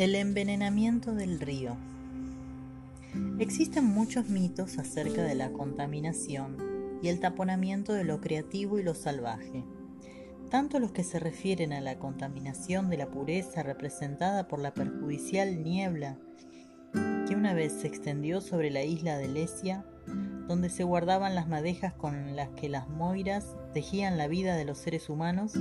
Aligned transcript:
El 0.00 0.14
envenenamiento 0.14 1.14
del 1.14 1.40
río. 1.40 1.76
Existen 3.38 3.84
muchos 3.84 4.30
mitos 4.30 4.78
acerca 4.78 5.22
de 5.22 5.34
la 5.34 5.52
contaminación 5.52 6.56
y 7.02 7.08
el 7.08 7.20
taponamiento 7.20 7.92
de 7.92 8.04
lo 8.04 8.18
creativo 8.22 8.78
y 8.78 8.82
lo 8.82 8.94
salvaje, 8.94 9.62
tanto 10.48 10.78
los 10.78 10.92
que 10.92 11.04
se 11.04 11.18
refieren 11.18 11.74
a 11.74 11.82
la 11.82 11.98
contaminación 11.98 12.88
de 12.88 12.96
la 12.96 13.10
pureza 13.10 13.62
representada 13.62 14.48
por 14.48 14.60
la 14.60 14.72
perjudicial 14.72 15.62
niebla 15.62 16.16
que 17.28 17.34
una 17.34 17.52
vez 17.52 17.74
se 17.74 17.86
extendió 17.86 18.40
sobre 18.40 18.70
la 18.70 18.82
isla 18.82 19.18
de 19.18 19.28
Lesia, 19.28 19.84
donde 20.48 20.70
se 20.70 20.82
guardaban 20.82 21.34
las 21.34 21.46
madejas 21.46 21.92
con 21.92 22.36
las 22.36 22.48
que 22.52 22.70
las 22.70 22.88
moiras 22.88 23.54
tejían 23.74 24.16
la 24.16 24.28
vida 24.28 24.56
de 24.56 24.64
los 24.64 24.78
seres 24.78 25.10
humanos, 25.10 25.52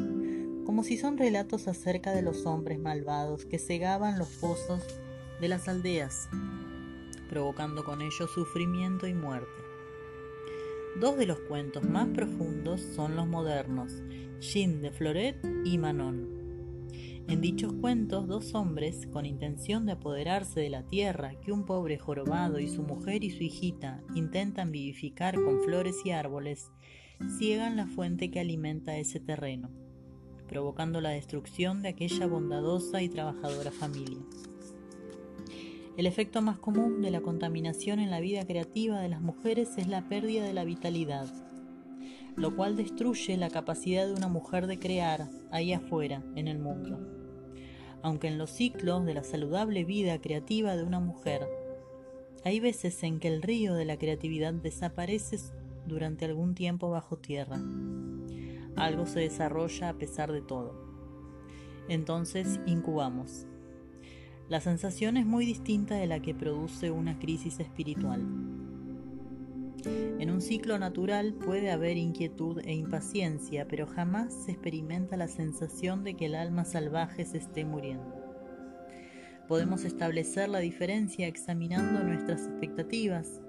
como 0.69 0.83
si 0.83 0.97
son 0.97 1.17
relatos 1.17 1.67
acerca 1.67 2.11
de 2.11 2.21
los 2.21 2.45
hombres 2.45 2.77
malvados 2.77 3.43
que 3.43 3.57
cegaban 3.57 4.19
los 4.19 4.27
pozos 4.27 4.83
de 5.41 5.47
las 5.47 5.67
aldeas, 5.67 6.29
provocando 7.27 7.83
con 7.83 8.03
ello 8.03 8.27
sufrimiento 8.27 9.07
y 9.07 9.15
muerte. 9.15 9.63
Dos 11.01 11.17
de 11.17 11.25
los 11.25 11.39
cuentos 11.39 11.81
más 11.89 12.09
profundos 12.09 12.81
son 12.81 13.15
los 13.15 13.25
modernos, 13.25 14.03
Jean 14.41 14.83
de 14.83 14.91
Floret 14.91 15.43
y 15.65 15.79
Manon. 15.79 16.85
En 17.27 17.41
dichos 17.41 17.73
cuentos, 17.73 18.27
dos 18.27 18.53
hombres, 18.53 19.07
con 19.07 19.25
intención 19.25 19.87
de 19.87 19.93
apoderarse 19.93 20.59
de 20.59 20.69
la 20.69 20.83
tierra 20.85 21.33
que 21.41 21.51
un 21.51 21.65
pobre 21.65 21.97
jorobado 21.97 22.59
y 22.59 22.67
su 22.67 22.83
mujer 22.83 23.23
y 23.23 23.31
su 23.31 23.41
hijita 23.41 24.03
intentan 24.13 24.71
vivificar 24.71 25.33
con 25.33 25.63
flores 25.63 25.95
y 26.05 26.11
árboles, 26.11 26.69
ciegan 27.39 27.75
la 27.75 27.87
fuente 27.87 28.29
que 28.29 28.39
alimenta 28.39 28.97
ese 28.97 29.19
terreno 29.19 29.71
provocando 30.49 30.99
la 30.99 31.11
destrucción 31.11 31.81
de 31.81 31.89
aquella 31.89 32.25
bondadosa 32.25 33.01
y 33.01 33.07
trabajadora 33.07 33.71
familia. 33.71 34.17
El 35.95 36.07
efecto 36.07 36.41
más 36.41 36.57
común 36.57 37.01
de 37.01 37.11
la 37.11 37.21
contaminación 37.21 37.99
en 37.99 38.09
la 38.09 38.19
vida 38.19 38.45
creativa 38.45 38.99
de 38.99 39.09
las 39.09 39.21
mujeres 39.21 39.77
es 39.77 39.87
la 39.87 40.09
pérdida 40.09 40.43
de 40.43 40.53
la 40.53 40.65
vitalidad, 40.65 41.27
lo 42.35 42.55
cual 42.55 42.75
destruye 42.75 43.37
la 43.37 43.49
capacidad 43.49 44.07
de 44.07 44.13
una 44.13 44.27
mujer 44.27 44.65
de 44.65 44.79
crear 44.79 45.29
ahí 45.51 45.71
afuera, 45.71 46.23
en 46.35 46.47
el 46.47 46.57
mundo. 46.57 46.99
Aunque 48.01 48.27
en 48.27 48.37
los 48.37 48.49
ciclos 48.49 49.05
de 49.05 49.13
la 49.13 49.23
saludable 49.23 49.83
vida 49.83 50.19
creativa 50.19 50.75
de 50.75 50.83
una 50.83 50.99
mujer, 50.99 51.47
hay 52.43 52.59
veces 52.59 53.03
en 53.03 53.19
que 53.19 53.27
el 53.27 53.41
río 53.41 53.75
de 53.75 53.85
la 53.85 53.97
creatividad 53.97 54.53
desaparece 54.53 55.37
durante 55.85 56.25
algún 56.25 56.55
tiempo 56.55 56.89
bajo 56.89 57.17
tierra 57.17 57.59
algo 58.79 59.05
se 59.05 59.19
desarrolla 59.19 59.89
a 59.89 59.93
pesar 59.93 60.31
de 60.31 60.41
todo. 60.41 60.73
Entonces 61.87 62.59
incubamos. 62.65 63.45
La 64.47 64.61
sensación 64.61 65.17
es 65.17 65.25
muy 65.25 65.45
distinta 65.45 65.95
de 65.95 66.07
la 66.07 66.21
que 66.21 66.33
produce 66.33 66.89
una 66.89 67.19
crisis 67.19 67.59
espiritual. 67.59 68.21
En 69.85 70.31
un 70.31 70.41
ciclo 70.41 70.77
natural 70.77 71.33
puede 71.33 71.71
haber 71.71 71.97
inquietud 71.97 72.59
e 72.65 72.73
impaciencia, 72.73 73.67
pero 73.67 73.87
jamás 73.87 74.33
se 74.33 74.51
experimenta 74.51 75.17
la 75.17 75.27
sensación 75.27 76.03
de 76.03 76.15
que 76.15 76.25
el 76.25 76.35
alma 76.35 76.65
salvaje 76.65 77.25
se 77.25 77.37
esté 77.37 77.63
muriendo. 77.63 78.15
Podemos 79.47 79.85
establecer 79.85 80.49
la 80.49 80.59
diferencia 80.59 81.27
examinando 81.27 82.03
nuestras 82.03 82.45
expectativas, 82.47 83.41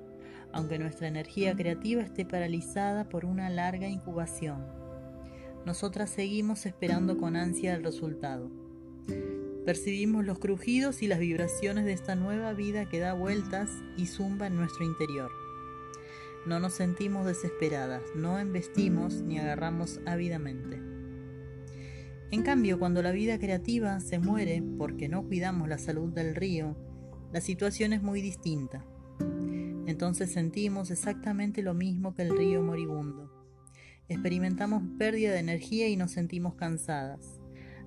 aunque 0.53 0.79
nuestra 0.79 1.09
energía 1.09 1.55
creativa 1.57 2.03
esté 2.03 2.25
paralizada 2.25 3.09
por 3.09 3.25
una 3.25 3.51
larga 3.51 3.89
incubación 3.89 4.80
nosotras 5.67 6.11
seguimos 6.11 6.65
esperando 6.65 7.19
con 7.19 7.37
ansia 7.37 7.75
el 7.75 7.85
resultado. 7.85 8.51
Percibimos 9.67 10.25
los 10.25 10.39
crujidos 10.39 11.03
y 11.03 11.07
las 11.07 11.19
vibraciones 11.19 11.85
de 11.85 11.93
esta 11.93 12.15
nueva 12.15 12.55
vida 12.55 12.89
que 12.89 12.99
da 12.99 13.13
vueltas 13.13 13.71
y 13.97 14.07
zumba 14.07 14.47
en 14.47 14.57
nuestro 14.57 14.85
interior. 14.87 15.31
No 16.47 16.61
nos 16.61 16.73
sentimos 16.73 17.27
desesperadas, 17.27 18.03
no 18.17 18.39
embestimos 18.39 19.21
ni 19.21 19.39
agarramos 19.39 20.01
ávidamente. 20.07 20.81
En 22.31 22.43
cambio, 22.43 22.79
cuando 22.79 23.03
la 23.03 23.13
vida 23.13 23.39
creativa 23.39 24.01
se 24.01 24.19
muere 24.19 24.63
porque 24.79 25.09
no 25.09 25.25
cuidamos 25.25 25.69
la 25.69 25.79
salud 25.79 26.11
del 26.11 26.35
río, 26.35 26.75
la 27.33 27.43
situación 27.43 27.93
es 27.93 28.03
muy 28.03 28.23
distinta. 28.23 28.87
Entonces 29.87 30.33
sentimos 30.33 30.91
exactamente 30.91 31.63
lo 31.63 31.75
mismo 31.75 32.15
que 32.15 32.23
el 32.23 32.37
río 32.37 32.63
moribundo 32.63 33.40
Experimentamos 34.11 34.83
pérdida 34.99 35.33
de 35.33 35.39
energía 35.39 35.89
y 35.89 35.95
nos 35.97 36.11
sentimos 36.11 36.55
cansadas. 36.55 37.39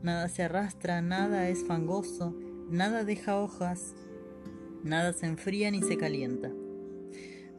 Nada 0.02 0.30
se 0.30 0.44
arrastra, 0.44 1.02
nada 1.02 1.50
es 1.50 1.66
fangoso, 1.66 2.34
nada 2.70 3.04
deja 3.04 3.38
hojas, 3.38 3.94
nada 4.86 5.12
se 5.12 5.26
enfría 5.26 5.70
ni 5.70 5.82
se 5.82 5.98
calienta. 5.98 6.50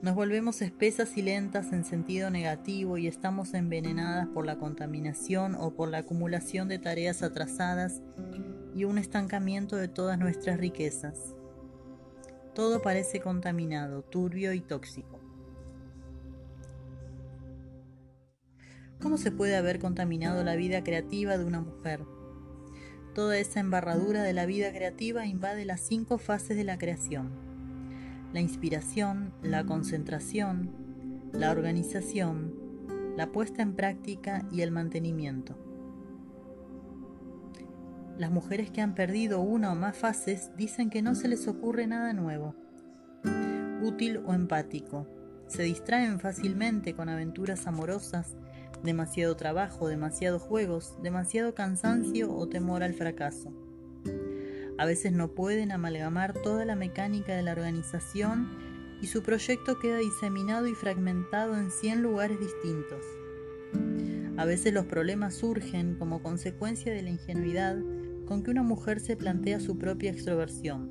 Nos 0.00 0.14
volvemos 0.14 0.62
espesas 0.62 1.14
y 1.19 1.20
lentas 1.22 1.74
en 1.74 1.84
sentido 1.84 2.30
negativo 2.30 2.97
y 2.97 3.06
estamos 3.06 3.53
envenenadas 3.53 4.28
por 4.28 4.47
la 4.47 4.56
contaminación 4.56 5.54
o 5.56 5.74
por 5.74 5.91
la 5.91 5.98
acumulación 5.98 6.66
de 6.66 6.78
tareas 6.78 7.22
atrasadas 7.22 8.00
y 8.74 8.84
un 8.84 8.97
estancamiento 8.97 9.76
de 9.76 9.88
todas 9.88 10.19
nuestras 10.19 10.58
riquezas. 10.58 11.34
Todo 12.54 12.80
parece 12.80 13.20
contaminado, 13.20 14.00
turbio 14.00 14.54
y 14.54 14.62
tóxico. 14.62 15.23
¿Cómo 19.00 19.19
se 19.19 19.31
puede 19.31 19.56
haber 19.56 19.78
contaminado 19.78 20.43
la 20.44 20.56
vida 20.56 20.82
creativa 20.82 21.37
de 21.37 21.44
una 21.44 21.60
mujer? 21.60 22.05
Toda 23.15 23.38
esa 23.38 23.60
embarradura 23.60 24.22
de 24.22 24.32
la 24.32 24.47
vida 24.47 24.72
creativa 24.72 25.27
invade 25.27 25.65
las 25.65 25.81
cinco 25.81 26.19
fases 26.19 26.56
de 26.56 26.65
la 26.65 26.78
creación. 26.78 27.31
La 28.33 28.41
inspiración, 28.41 29.33
la 29.43 29.65
concentración, 29.65 30.72
la 31.33 31.50
organización, 31.50 32.54
la 33.16 33.31
puesta 33.31 33.62
en 33.62 33.75
práctica 33.75 34.44
y 34.50 34.62
el 34.62 34.72
mantenimiento. 34.72 35.56
Las 38.19 38.31
mujeres 38.31 38.71
que 38.71 38.81
han 38.81 38.94
perdido 38.94 39.41
una 39.41 39.72
o 39.72 39.75
más 39.75 39.97
fases 39.97 40.50
dicen 40.56 40.88
que 40.88 41.03
no 41.03 41.15
se 41.15 41.28
les 41.28 41.47
ocurre 41.49 41.87
nada 41.87 42.12
nuevo, 42.12 42.54
útil 43.83 44.19
o 44.25 44.33
empático. 44.33 45.06
Se 45.47 45.62
distraen 45.62 46.21
fácilmente 46.21 46.94
con 46.94 47.09
aventuras 47.09 47.66
amorosas 47.66 48.37
demasiado 48.84 49.34
trabajo, 49.34 49.89
demasiados 49.89 50.43
juegos, 50.43 50.97
demasiado 51.03 51.55
cansancio 51.55 52.33
o 52.33 52.47
temor 52.49 52.83
al 52.83 52.95
fracaso. 52.95 53.53
A 54.77 54.84
veces 54.84 55.12
no 55.12 55.28
pueden 55.28 55.72
amalgamar 55.72 56.34
toda 56.34 56.65
la 56.65 56.77
mecánica 56.77 57.34
de 57.34 57.43
la 57.43 57.53
organización 57.53 58.49
y 59.00 59.06
su 59.06 59.22
proyecto 59.22 59.78
queda 59.78 59.99
diseminado 59.99 60.67
y 60.69 60.75
fragmentado 60.75 61.56
en 61.56 61.71
100 61.71 62.03
lugares 62.03 62.39
distintos. 62.39 63.05
A 64.37 64.45
veces 64.45 64.75
los 64.75 64.87
problemas 64.87 65.34
surgen 65.34 65.97
como 65.97 66.22
consecuencia 66.22 66.93
de 66.93 67.03
la 67.03 67.11
ingenuidad 67.11 67.78
con 68.27 68.43
que 68.43 68.51
una 68.51 68.62
mujer 68.62 69.01
se 69.01 69.16
plantea 69.16 69.61
su 69.61 69.78
propia 69.78 70.11
extroversión. 70.11 70.91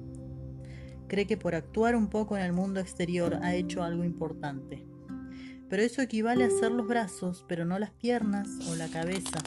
Cree 1.07 1.27
que 1.27 1.37
por 1.37 1.53
actuar 1.53 1.95
un 1.95 2.09
poco 2.09 2.37
en 2.37 2.43
el 2.43 2.53
mundo 2.53 2.79
exterior 2.79 3.39
ha 3.41 3.53
hecho 3.53 3.83
algo 3.83 4.03
importante 4.03 4.92
pero 5.69 5.81
eso 5.81 6.01
equivale 6.01 6.43
a 6.43 6.47
hacer 6.47 6.71
los 6.71 6.87
brazos, 6.87 7.45
pero 7.47 7.65
no 7.65 7.79
las 7.79 7.91
piernas 7.91 8.47
o 8.69 8.75
la 8.75 8.87
cabeza. 8.87 9.39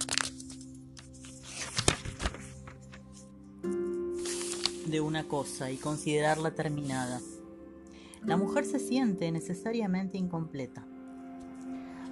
de 4.87 5.00
una 5.00 5.25
cosa 5.25 5.71
y 5.71 5.77
considerarla 5.77 6.53
terminada. 6.53 7.21
La 8.25 8.37
mujer 8.37 8.65
se 8.65 8.78
siente 8.78 9.31
necesariamente 9.31 10.16
incompleta. 10.16 10.87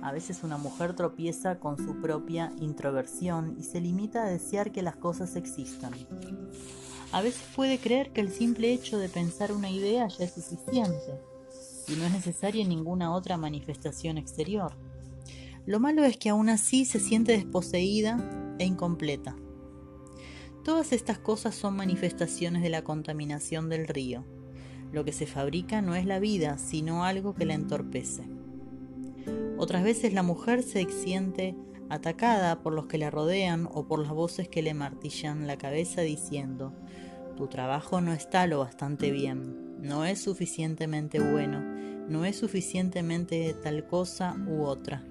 A 0.03 0.13
veces 0.13 0.43
una 0.43 0.59
mujer 0.59 0.95
tropieza 0.95 1.59
con 1.59 1.79
su 1.79 2.01
propia 2.01 2.53
introversión 2.61 3.57
y 3.59 3.63
se 3.63 3.81
limita 3.81 4.25
a 4.25 4.29
desear 4.29 4.71
que 4.71 4.83
las 4.83 4.97
cosas 4.97 5.37
existan. 5.37 5.93
A 7.13 7.23
veces 7.23 7.43
puede 7.55 7.79
creer 7.79 8.13
que 8.13 8.21
el 8.21 8.31
simple 8.31 8.73
hecho 8.73 8.99
de 8.99 9.09
pensar 9.09 9.53
una 9.53 9.71
idea 9.71 10.09
ya 10.09 10.25
es 10.25 10.35
suficiente 10.35 11.34
y 11.89 11.97
no 11.97 12.05
es 12.05 12.13
necesaria 12.13 12.67
ninguna 12.67 13.13
otra 13.13 13.37
manifestación 13.37 14.19
exterior. 14.19 14.77
Lo 15.67 15.81
malo 15.81 16.05
es 16.05 16.17
que 16.17 16.29
aún 16.29 16.49
así 16.49 16.85
se 16.85 17.01
siente 17.01 17.33
desposeída 17.33 18.57
e 18.59 18.65
incompleta. 18.65 19.37
Todas 20.63 20.93
estas 20.93 21.19
cosas 21.19 21.55
son 21.55 21.77
manifestaciones 21.77 22.63
de 22.63 22.71
la 22.71 22.85
contaminación 22.85 23.69
del 23.69 23.87
río. 23.87 24.25
Lo 24.93 25.05
que 25.05 25.13
se 25.13 25.27
fabrica 25.27 25.83
no 25.83 25.95
es 25.95 26.07
la 26.07 26.19
vida, 26.19 26.59
sino 26.59 27.05
algo 27.05 27.35
que 27.35 27.45
la 27.45 27.55
entorpece. 27.55 28.25
Otras 29.59 29.85
veces 29.85 30.13
la 30.13 30.23
mujer 30.23 30.63
se 30.63 30.85
siente 30.91 31.55
atacada 31.91 32.63
por 32.63 32.73
los 32.73 32.87
que 32.87 32.99
la 32.99 33.11
rodean 33.11 33.69
o 33.73 33.87
por 33.87 33.99
las 33.99 34.13
voces 34.13 34.49
que 34.49 34.63
le 34.63 34.75
martillan 34.75 35.47
la 35.47 35.57
cabeza 35.57 36.01
diciendo, 36.03 36.73
tu 37.37 37.47
trabajo 37.47 38.01
no 38.01 38.13
está 38.13 38.47
lo 38.47 38.61
bastante 38.61 39.11
bien, 39.11 39.64
no 39.85 40.05
es 40.07 40.23
suficientemente 40.23 41.21
bueno, 41.21 41.61
no 42.09 42.25
es 42.25 42.37
suficientemente 42.37 43.55
tal 43.63 43.87
cosa 43.87 44.35
u 44.49 44.65
otra. 44.65 45.05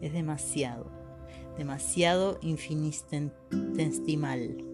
Es 0.00 0.12
demasiado, 0.12 0.92
demasiado 1.56 2.38
infinitesimal. 2.40 4.64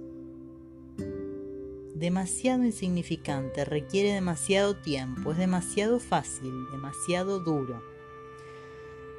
demasiado 1.95 2.65
insignificante, 2.65 3.65
requiere 3.65 4.13
demasiado 4.13 4.77
tiempo, 4.77 5.33
es 5.33 5.39
demasiado 5.39 5.99
fácil, 5.99 6.53
demasiado 6.71 7.41
duro. 7.41 7.83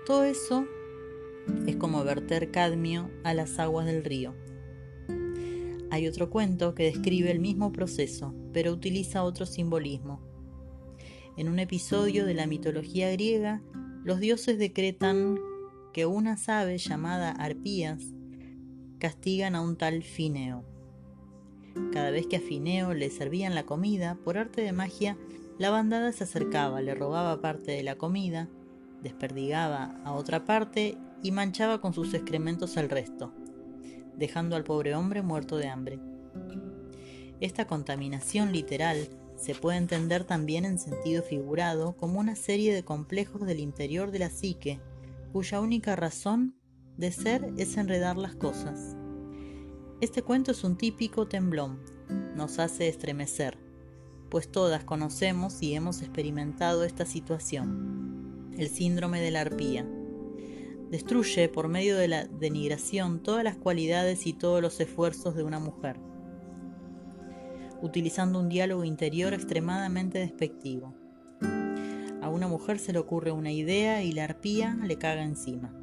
Todo 0.05 0.25
eso 0.25 0.67
es 1.65 1.75
como 1.77 2.03
verter 2.03 2.51
cadmio 2.51 3.09
a 3.23 3.33
las 3.33 3.57
aguas 3.57 3.87
del 3.87 4.03
río. 4.03 4.35
Hay 5.95 6.09
otro 6.09 6.29
cuento 6.29 6.75
que 6.75 6.83
describe 6.83 7.31
el 7.31 7.39
mismo 7.39 7.71
proceso, 7.71 8.35
pero 8.51 8.73
utiliza 8.73 9.23
otro 9.23 9.45
simbolismo. 9.45 10.19
En 11.37 11.47
un 11.47 11.57
episodio 11.57 12.25
de 12.25 12.33
la 12.33 12.47
mitología 12.47 13.09
griega, 13.11 13.61
los 14.03 14.19
dioses 14.19 14.59
decretan 14.59 15.39
que 15.93 16.05
unas 16.05 16.49
aves 16.49 16.83
llamadas 16.83 17.39
arpías 17.39 18.03
castigan 18.99 19.55
a 19.55 19.61
un 19.61 19.77
tal 19.77 20.03
Fineo. 20.03 20.65
Cada 21.93 22.11
vez 22.11 22.27
que 22.27 22.35
a 22.35 22.41
Fineo 22.41 22.93
le 22.93 23.09
servían 23.09 23.55
la 23.55 23.65
comida, 23.65 24.19
por 24.21 24.37
arte 24.37 24.63
de 24.63 24.73
magia, 24.73 25.17
la 25.57 25.69
bandada 25.69 26.11
se 26.11 26.25
acercaba, 26.25 26.81
le 26.81 26.93
robaba 26.93 27.39
parte 27.39 27.71
de 27.71 27.83
la 27.83 27.95
comida, 27.97 28.49
desperdigaba 29.01 30.01
a 30.03 30.11
otra 30.11 30.43
parte 30.43 30.97
y 31.23 31.31
manchaba 31.31 31.79
con 31.79 31.93
sus 31.93 32.13
excrementos 32.13 32.75
al 32.75 32.89
resto, 32.89 33.33
dejando 34.17 34.55
al 34.55 34.63
pobre 34.63 34.95
hombre 34.95 35.21
muerto 35.21 35.57
de 35.57 35.67
hambre. 35.67 35.99
Esta 37.39 37.67
contaminación 37.67 38.51
literal 38.51 39.09
se 39.37 39.55
puede 39.55 39.77
entender 39.77 40.23
también 40.23 40.65
en 40.65 40.79
sentido 40.79 41.21
figurado 41.21 41.95
como 41.97 42.19
una 42.19 42.35
serie 42.35 42.73
de 42.73 42.83
complejos 42.83 43.45
del 43.45 43.59
interior 43.59 44.11
de 44.11 44.19
la 44.19 44.29
psique, 44.29 44.79
cuya 45.33 45.59
única 45.59 45.95
razón 45.95 46.55
de 46.97 47.11
ser 47.11 47.53
es 47.57 47.75
enredar 47.77 48.17
las 48.17 48.35
cosas. 48.35 48.95
Este 50.01 50.21
cuento 50.21 50.51
es 50.51 50.63
un 50.63 50.77
típico 50.77 51.27
temblón, 51.27 51.79
nos 52.35 52.59
hace 52.59 52.87
estremecer, 52.87 53.57
pues 54.29 54.49
todas 54.49 54.83
conocemos 54.83 55.61
y 55.61 55.75
hemos 55.75 56.01
experimentado 56.01 56.83
esta 56.83 57.05
situación, 57.05 58.51
el 58.57 58.69
síndrome 58.69 59.21
de 59.21 59.31
la 59.31 59.41
arpía. 59.41 59.85
Destruye 60.91 61.49
por 61.49 61.67
medio 61.67 61.97
de 61.97 62.07
la 62.07 62.25
denigración 62.25 63.21
todas 63.23 63.43
las 63.43 63.57
cualidades 63.57 64.27
y 64.27 64.33
todos 64.33 64.61
los 64.61 64.79
esfuerzos 64.79 65.35
de 65.35 65.43
una 65.43 65.59
mujer, 65.59 65.97
utilizando 67.81 68.39
un 68.39 68.49
diálogo 68.49 68.83
interior 68.83 69.33
extremadamente 69.33 70.19
despectivo. 70.19 70.93
A 72.21 72.29
una 72.29 72.47
mujer 72.47 72.79
se 72.79 72.93
le 72.93 72.99
ocurre 72.99 73.31
una 73.31 73.51
idea 73.51 74.03
y 74.03 74.11
la 74.11 74.23
arpía 74.23 74.77
le 74.83 74.97
caga 74.97 75.23
encima. 75.23 75.73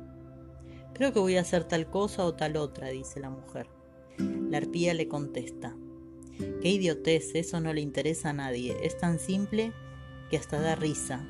Creo 0.95 1.13
que 1.13 1.21
voy 1.21 1.37
a 1.37 1.41
hacer 1.41 1.65
tal 1.65 1.89
cosa 1.91 2.25
o 2.25 2.35
tal 2.35 2.57
otra, 2.57 2.89
dice 2.89 3.21
la 3.21 3.31
mujer. 3.31 3.69
La 4.19 4.59
arpía 4.59 4.95
le 4.95 5.09
contesta, 5.09 5.75
qué 6.61 6.69
idiotez, 6.69 7.35
eso 7.35 7.61
no 7.61 7.73
le 7.73 7.81
interesa 7.81 8.31
a 8.31 8.35
nadie, 8.35 8.77
es 8.83 8.99
tan 8.99 9.19
simple 9.19 9.73
que 10.31 10.37
hasta 10.37 10.61
da 10.61 10.75
risa. 10.75 11.27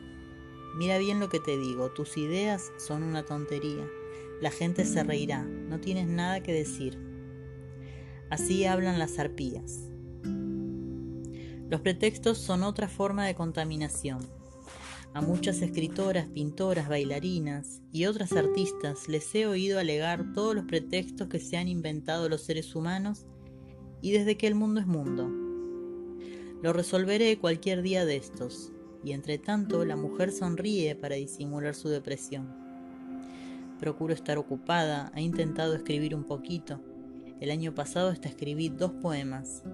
Mira 0.74 0.98
bien 0.98 1.20
lo 1.20 1.28
que 1.28 1.40
te 1.40 1.58
digo, 1.58 1.90
tus 1.90 2.16
ideas 2.16 2.72
son 2.78 3.02
una 3.02 3.24
tontería, 3.24 3.86
la 4.40 4.50
gente 4.50 4.84
se 4.84 5.04
reirá, 5.04 5.44
no 5.44 5.80
tienes 5.80 6.06
nada 6.06 6.42
que 6.42 6.52
decir. 6.52 6.98
Así 8.30 8.64
hablan 8.64 8.98
las 8.98 9.19
arpías. 9.19 9.90
Los 11.69 11.80
pretextos 11.82 12.38
son 12.38 12.62
otra 12.62 12.88
forma 12.88 13.26
de 13.26 13.34
contaminación. 13.34 14.20
A 15.14 15.20
muchas 15.20 15.60
escritoras, 15.60 16.26
pintoras, 16.28 16.88
bailarinas 16.88 17.82
y 17.92 18.06
otras 18.06 18.32
artistas 18.32 19.08
les 19.08 19.34
he 19.34 19.46
oído 19.46 19.78
alegar 19.78 20.32
todos 20.32 20.54
los 20.54 20.64
pretextos 20.64 21.28
que 21.28 21.38
se 21.38 21.58
han 21.58 21.69
inventado 21.69 22.30
los 22.30 22.40
seres 22.42 22.74
humanos 22.74 23.26
y 24.00 24.12
desde 24.12 24.38
que 24.38 24.46
el 24.46 24.54
mundo 24.54 24.80
es 24.80 24.86
mundo. 24.86 25.30
Lo 26.62 26.72
resolveré 26.72 27.38
cualquier 27.38 27.82
día 27.82 28.06
de 28.06 28.16
estos, 28.16 28.71
y 29.04 29.12
entre 29.12 29.38
tanto 29.38 29.84
la 29.84 29.96
mujer 29.96 30.32
sonríe 30.32 30.94
para 30.94 31.16
disimular 31.16 31.75
su 31.75 31.88
depresión. 31.88 32.62
Procuro 33.78 34.14
estar 34.14 34.38
ocupada, 34.38 35.10
he 35.16 35.22
intentado 35.22 35.75
escribir 35.75 36.14
un 36.14 36.25
poquito. 36.25 36.81
El 37.40 37.50
año 37.50 37.75
pasado 37.75 38.10
hasta 38.10 38.28
escribí 38.28 38.69
dos 38.69 38.93
poemas 38.93 39.64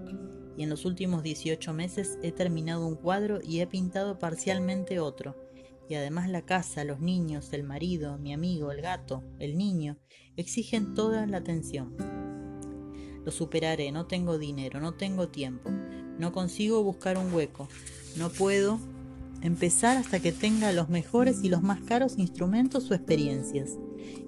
y 0.57 0.63
en 0.63 0.69
los 0.69 0.83
últimos 0.85 1.23
18 1.23 1.73
meses 1.73 2.17
he 2.23 2.31
terminado 2.31 2.87
un 2.87 2.95
cuadro 2.95 3.39
y 3.43 3.59
he 3.59 3.67
pintado 3.67 4.17
parcialmente 4.19 4.99
otro. 4.99 5.35
Y 5.87 5.95
además 5.95 6.29
la 6.29 6.43
casa, 6.43 6.83
los 6.83 6.99
niños, 6.99 7.53
el 7.53 7.63
marido, 7.63 8.17
mi 8.17 8.33
amigo, 8.33 8.71
el 8.71 8.81
gato, 8.81 9.23
el 9.39 9.57
niño, 9.57 9.97
exigen 10.35 10.95
toda 10.95 11.25
la 11.27 11.37
atención. 11.37 11.95
Lo 13.23 13.31
superaré, 13.31 13.91
no 13.91 14.05
tengo 14.05 14.37
dinero, 14.37 14.79
no 14.79 14.95
tengo 14.95 15.29
tiempo, 15.29 15.69
no 16.17 16.31
consigo 16.31 16.83
buscar 16.83 17.17
un 17.17 17.33
hueco, 17.33 17.69
no 18.17 18.29
puedo 18.29 18.79
empezar 19.41 19.97
hasta 19.97 20.19
que 20.19 20.31
tenga 20.31 20.71
los 20.71 20.89
mejores 20.89 21.43
y 21.43 21.49
los 21.49 21.61
más 21.61 21.81
caros 21.81 22.17
instrumentos 22.17 22.89
o 22.91 22.93
experiencias. 22.93 23.77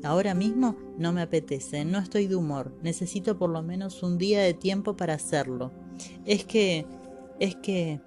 Ahora 0.04 0.34
mismo 0.34 0.76
no 0.98 1.14
me 1.14 1.22
apetece, 1.22 1.86
no 1.86 2.00
estoy 2.00 2.28
de 2.28 2.36
humor, 2.36 2.74
necesito 2.82 3.38
por 3.38 3.50
lo 3.50 3.62
menos 3.62 4.04
un 4.04 4.18
día 4.18 4.42
de 4.42 4.54
tiempo 4.54 4.96
para 4.96 5.14
hacerlo. 5.14 5.72
Es 6.26 6.46
que, 6.46 6.86
es 7.40 7.56
que... 7.56 8.00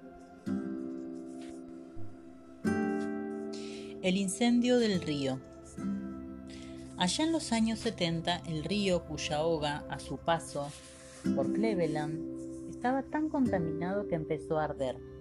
El 4.01 4.17
incendio 4.17 4.77
del 4.77 5.01
río. 5.01 5.39
Allá 6.97 7.25
en 7.25 7.31
los 7.31 7.51
años 7.51 7.79
70, 7.79 8.43
el 8.47 8.63
río 8.63 9.03
Cuyahoga, 9.05 9.83
a 9.89 9.99
su 9.99 10.17
paso 10.17 10.67
por 11.35 11.51
Cleveland, 11.51 12.69
estaba 12.69 13.01
tan 13.03 13.29
contaminado 13.29 14.07
que 14.07 14.15
empezó 14.15 14.59
a 14.59 14.65
arder. 14.65 15.14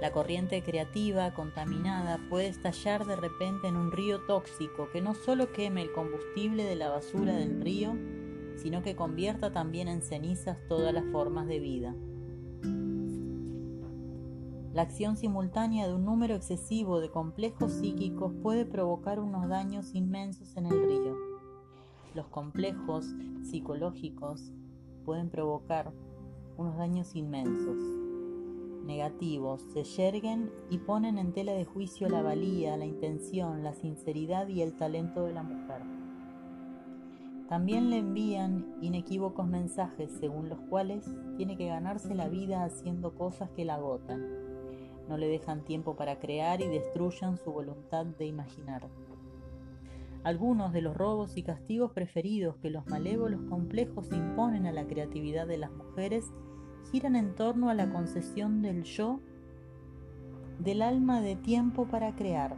La 0.00 0.12
corriente 0.12 0.62
creativa 0.62 1.34
contaminada 1.34 2.20
puede 2.30 2.48
estallar 2.48 3.04
de 3.04 3.16
repente 3.16 3.68
en 3.68 3.76
un 3.76 3.90
río 3.90 4.20
tóxico 4.26 4.88
que 4.92 5.00
no 5.00 5.14
solo 5.14 5.52
queme 5.52 5.82
el 5.82 5.92
combustible 5.92 6.64
de 6.64 6.76
la 6.76 6.88
basura 6.88 7.34
del 7.34 7.60
río, 7.60 7.94
sino 8.56 8.82
que 8.82 8.96
convierta 8.96 9.52
también 9.52 9.88
en 9.88 10.02
cenizas 10.02 10.56
todas 10.68 10.92
las 10.94 11.04
formas 11.06 11.46
de 11.46 11.58
vida. 11.58 11.94
La 14.72 14.82
acción 14.82 15.16
simultánea 15.16 15.88
de 15.88 15.94
un 15.94 16.04
número 16.04 16.36
excesivo 16.36 17.00
de 17.00 17.10
complejos 17.10 17.72
psíquicos 17.72 18.32
puede 18.42 18.64
provocar 18.64 19.18
unos 19.18 19.48
daños 19.48 19.94
inmensos 19.94 20.56
en 20.56 20.66
el 20.66 20.80
río. 20.86 21.16
Los 22.14 22.28
complejos 22.28 23.06
psicológicos 23.42 24.52
pueden 25.04 25.30
provocar 25.30 25.92
unos 26.56 26.76
daños 26.76 27.16
inmensos, 27.16 27.78
negativos, 28.88 29.62
se 29.72 29.84
yerguen 29.84 30.50
y 30.70 30.78
ponen 30.78 31.18
en 31.18 31.32
tela 31.32 31.52
de 31.52 31.64
juicio 31.64 32.08
la 32.08 32.22
valía, 32.22 32.76
la 32.76 32.86
intención, 32.86 33.62
la 33.62 33.74
sinceridad 33.74 34.48
y 34.48 34.62
el 34.62 34.76
talento 34.76 35.24
de 35.26 35.34
la 35.34 35.44
mujer. 35.44 35.82
También 37.48 37.90
le 37.90 37.98
envían 37.98 38.76
inequívocos 38.80 39.46
mensajes 39.46 40.10
según 40.18 40.48
los 40.48 40.58
cuales 40.62 41.04
tiene 41.36 41.56
que 41.56 41.68
ganarse 41.68 42.14
la 42.14 42.28
vida 42.28 42.64
haciendo 42.64 43.14
cosas 43.14 43.50
que 43.50 43.64
la 43.64 43.76
agotan. 43.76 44.26
No 45.08 45.16
le 45.16 45.28
dejan 45.28 45.64
tiempo 45.64 45.94
para 45.94 46.18
crear 46.18 46.60
y 46.60 46.66
destruyan 46.66 47.38
su 47.38 47.52
voluntad 47.52 48.04
de 48.04 48.26
imaginar. 48.26 48.88
Algunos 50.24 50.72
de 50.72 50.82
los 50.82 50.96
robos 50.96 51.36
y 51.36 51.42
castigos 51.42 51.92
preferidos 51.92 52.56
que 52.56 52.70
los 52.70 52.86
malévolos 52.86 53.40
complejos 53.48 54.10
imponen 54.12 54.66
a 54.66 54.72
la 54.72 54.86
creatividad 54.86 55.46
de 55.46 55.58
las 55.58 55.70
mujeres 55.70 56.26
giran 56.90 57.16
en 57.16 57.34
torno 57.34 57.70
a 57.70 57.74
la 57.74 57.90
concesión 57.90 58.62
del 58.62 58.82
yo, 58.84 59.20
del 60.58 60.82
alma 60.82 61.20
de 61.20 61.36
tiempo 61.36 61.86
para 61.86 62.14
crear. 62.14 62.56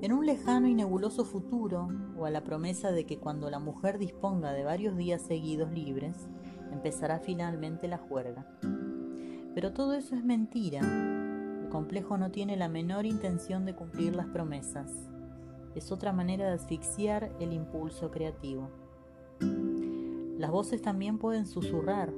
En 0.00 0.12
un 0.12 0.26
lejano 0.26 0.68
y 0.68 0.74
nebuloso 0.74 1.24
futuro, 1.24 1.88
o 2.16 2.24
a 2.24 2.30
la 2.30 2.44
promesa 2.44 2.92
de 2.92 3.04
que 3.04 3.18
cuando 3.18 3.50
la 3.50 3.58
mujer 3.58 3.98
disponga 3.98 4.52
de 4.52 4.64
varios 4.64 4.96
días 4.96 5.22
seguidos 5.22 5.72
libres, 5.72 6.28
empezará 6.72 7.18
finalmente 7.18 7.88
la 7.88 7.98
juerga. 7.98 8.46
Pero 9.54 9.72
todo 9.72 9.94
eso 9.94 10.14
es 10.14 10.24
mentira. 10.24 10.80
El 10.80 11.68
complejo 11.68 12.16
no 12.16 12.30
tiene 12.30 12.56
la 12.56 12.68
menor 12.68 13.06
intención 13.06 13.64
de 13.64 13.74
cumplir 13.74 14.14
las 14.14 14.26
promesas. 14.26 14.92
Es 15.74 15.90
otra 15.92 16.12
manera 16.12 16.46
de 16.46 16.54
asfixiar 16.54 17.32
el 17.40 17.52
impulso 17.52 18.10
creativo. 18.10 18.70
Las 20.38 20.50
voces 20.50 20.80
también 20.80 21.18
pueden 21.18 21.46
susurrar. 21.46 22.14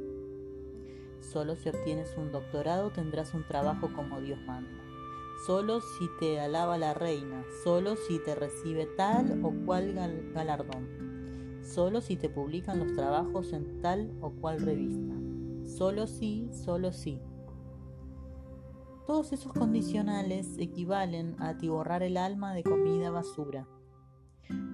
Solo 1.18 1.56
si 1.56 1.68
obtienes 1.70 2.14
un 2.16 2.30
doctorado 2.30 2.90
tendrás 2.90 3.34
un 3.34 3.44
trabajo 3.46 3.90
como 3.94 4.20
Dios 4.20 4.38
manda 4.46 4.80
solo 5.46 5.80
si 5.80 6.08
te 6.18 6.38
alaba 6.38 6.76
la 6.76 6.92
reina, 6.92 7.44
solo 7.64 7.96
si 7.96 8.18
te 8.18 8.34
recibe 8.34 8.86
tal 8.86 9.42
o 9.42 9.52
cual 9.64 9.94
galardón, 10.34 11.60
solo 11.62 12.00
si 12.00 12.16
te 12.16 12.28
publican 12.28 12.78
los 12.78 12.94
trabajos 12.94 13.52
en 13.52 13.80
tal 13.80 14.12
o 14.20 14.30
cual 14.30 14.60
revista, 14.60 15.14
solo 15.64 16.06
si, 16.06 16.50
solo 16.52 16.92
si. 16.92 17.20
Todos 19.06 19.32
esos 19.32 19.52
condicionales 19.52 20.58
equivalen 20.58 21.36
a 21.38 21.48
atiborrar 21.50 22.02
el 22.02 22.16
alma 22.16 22.54
de 22.54 22.62
comida 22.62 23.10
basura. 23.10 23.66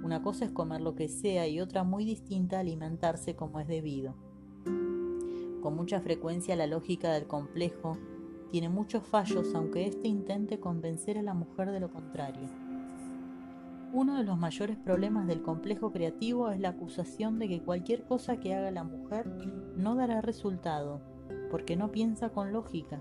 Una 0.03 0.23
cosa 0.23 0.45
es 0.45 0.51
comer 0.51 0.81
lo 0.81 0.95
que 0.95 1.09
sea 1.09 1.49
y 1.49 1.61
otra 1.61 1.85
muy 1.85 2.05
distinta 2.05 2.61
alimentarse 2.61 3.35
como 3.35 3.61
es 3.61 3.67
debido. 3.67 4.15
Con 5.63 5.75
mucha 5.75 6.01
frecuencia 6.01 6.55
la 6.55 6.67
lógica 6.67 7.13
del 7.13 7.27
complejo 7.27 7.99
tiene 8.51 8.69
muchos 8.69 9.03
fallos 9.05 9.55
aunque 9.55 9.87
éste 9.87 10.09
intente 10.09 10.61
convencer 10.61 11.19
a 11.19 11.23
la 11.23 11.35
mujer 11.35 11.73
de 11.73 11.81
lo 11.81 11.91
contrario. 11.91 12.49
Uno 13.93 14.17
de 14.17 14.25
los 14.25 14.39
mayores 14.39 14.77
problemas 14.77 15.27
del 15.27 15.43
complejo 15.43 15.91
creativo 15.91 16.51
es 16.51 16.61
la 16.61 16.71
acusación 16.71 17.39
de 17.39 17.49
que 17.49 17.63
cualquier 17.63 18.05
cosa 18.05 18.39
que 18.39 18.55
haga 18.55 18.71
la 18.71 18.85
mujer 18.85 19.27
no 19.77 19.95
dará 19.95 20.21
resultado, 20.21 21.01
porque 21.51 21.77
no 21.77 21.91
piensa 21.93 22.31
con 22.31 22.53
lógica. 22.53 23.01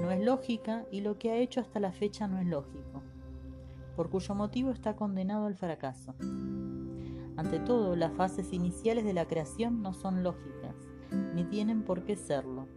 No 0.00 0.10
es 0.10 0.24
lógica 0.24 0.84
y 0.90 1.00
lo 1.00 1.18
que 1.18 1.30
ha 1.30 1.36
hecho 1.36 1.60
hasta 1.60 1.80
la 1.80 1.92
fecha 1.92 2.26
no 2.26 2.38
es 2.38 2.46
lógico, 2.46 3.02
por 3.98 4.10
cuyo 4.10 4.36
motivo 4.36 4.70
está 4.70 4.94
condenado 4.94 5.46
al 5.46 5.56
fracaso. 5.56 6.14
Ante 7.36 7.58
todo, 7.58 7.96
las 7.96 8.12
fases 8.12 8.52
iniciales 8.52 9.04
de 9.04 9.12
la 9.12 9.26
creación 9.26 9.82
no 9.82 9.92
son 9.92 10.22
lógicas, 10.22 10.76
ni 11.34 11.42
tienen 11.42 11.82
por 11.82 12.04
qué 12.04 12.14
serlo. 12.14 12.68